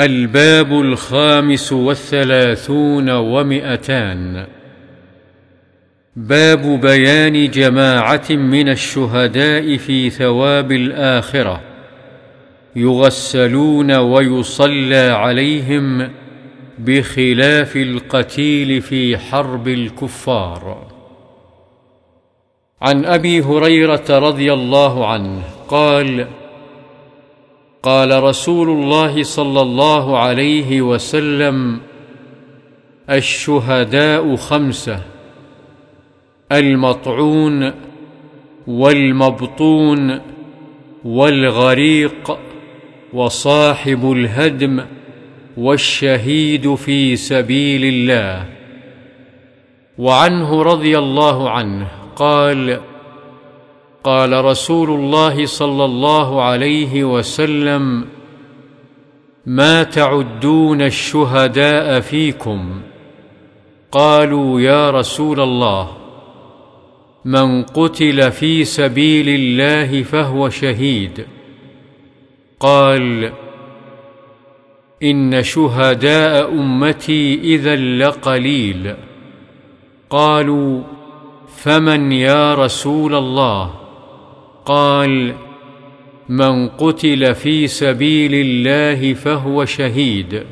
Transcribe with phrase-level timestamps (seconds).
[0.00, 4.46] الباب الخامس والثلاثون ومئتان.
[6.16, 11.60] باب بيان جماعة من الشهداء في ثواب الآخرة.
[12.76, 16.10] يغسلون ويصلى عليهم
[16.78, 20.86] بخلاف القتيل في حرب الكفار.
[22.82, 26.26] عن أبي هريرة رضي الله عنه قال
[27.82, 31.80] قال رسول الله صلى الله عليه وسلم
[33.10, 35.02] الشهداء خمسة
[36.52, 37.72] المطعون
[38.66, 40.20] والمبطون
[41.04, 42.38] والغريق
[43.12, 44.84] وصاحب الهدم
[45.56, 48.44] والشهيد في سبيل الله.
[49.98, 52.80] وعنه رضي الله عنه قال
[54.04, 58.04] قال رسول الله صلى الله عليه وسلم
[59.46, 62.80] ما تعدون الشهداء فيكم؟
[63.92, 65.90] قالوا يا رسول الله
[67.24, 71.26] من قتل في سبيل الله فهو شهيد.
[72.60, 73.32] قال
[75.02, 78.94] إن شهداء أمتي إذا لقليل.
[80.10, 80.82] قالوا
[81.56, 83.79] فمن يا رسول الله؟
[84.64, 85.34] قال
[86.28, 90.42] من قتل في سبيل الله فهو شهيد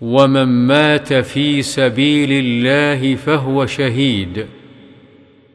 [0.00, 4.46] ومن مات في سبيل الله فهو شهيد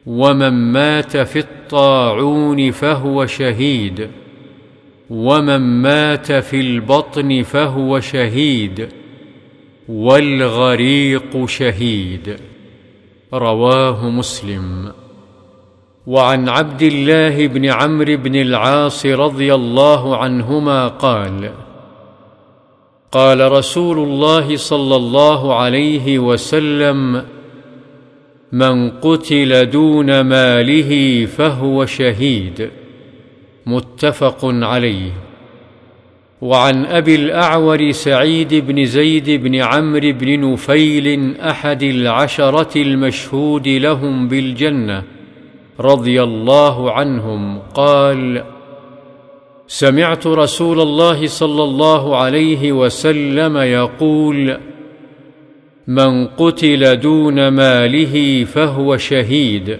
[0.06, 4.10] ومن مات في الطاعون فهو شهيد
[5.10, 8.88] ومن مات في البطن فهو شهيد
[9.90, 12.36] والغريق شهيد.
[13.34, 15.03] رواه مسلم.
[16.08, 21.52] وعن عبد الله بن عمرو بن العاص رضي الله عنهما قال
[23.12, 27.24] قال رسول الله صلى الله عليه وسلم
[28.52, 32.70] من قتل دون ماله فهو شهيد.
[33.66, 35.12] متفق عليه.
[36.42, 45.13] وعن أبي الأعور سعيد بن زيد بن عمرو بن نفيل أحد العشرة المشهود لهم بالجنة
[45.80, 48.44] رضي الله عنهم قال
[49.68, 54.58] سمعت رسول الله صلى الله عليه وسلم يقول
[55.88, 59.78] من قتل دون ماله فهو شهيد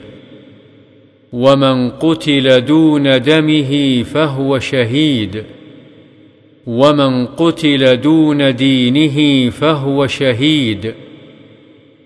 [1.34, 5.44] ومن قتل دون دمه فهو شهيد
[6.68, 10.94] ومن قتل دون دينه فهو شهيد.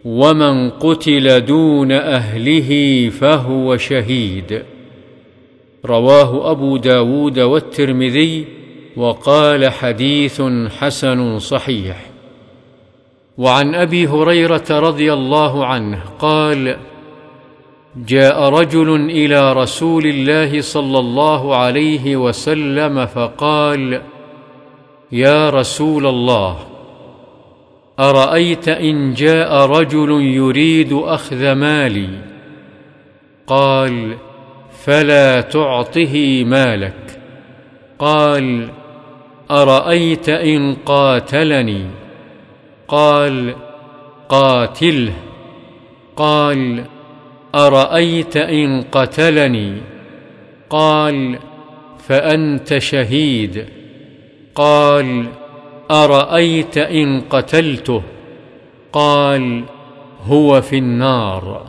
[0.08, 2.70] ومن قتل دون اهله
[3.10, 4.64] فهو شهيد.
[5.86, 8.46] رواه أبو داود والترمذي
[8.98, 10.42] وقال حديث
[10.80, 12.06] حسن صحيح.
[13.38, 16.78] وعن أبي هريرة رضي الله عنه قال
[18.06, 24.02] جاء رجل إلى رسول الله صلى الله عليه وسلم فقال
[25.12, 26.58] يا رسول الله
[28.00, 32.10] أرأيت إن جاء رجل يريد أخذ مالي؟
[33.48, 34.18] قال
[34.86, 37.20] فلا تعطه مالك.
[38.00, 38.70] قال
[39.52, 41.86] أرأيت إن قاتلني؟
[42.88, 43.56] قال
[44.30, 45.14] قاتله.
[46.16, 46.84] قال
[47.56, 49.78] أرأيت إن قتلني؟
[50.70, 51.40] قال
[52.08, 53.66] فأنت شهيد.
[54.56, 55.26] قال
[55.92, 58.02] أرأيت إن قتلته؟
[58.94, 59.64] قال
[60.26, 61.62] هو في النار.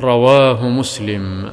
[0.00, 1.52] رواه مسلم.